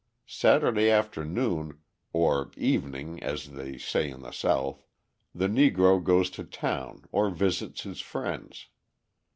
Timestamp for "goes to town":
6.03-7.05